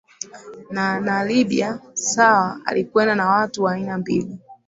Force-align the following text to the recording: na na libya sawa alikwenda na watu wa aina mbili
na 0.73 0.85
na 1.07 1.15
libya 1.31 1.69
sawa 1.93 2.59
alikwenda 2.65 3.15
na 3.15 3.29
watu 3.29 3.63
wa 3.63 3.71
aina 3.73 3.97
mbili 3.97 4.39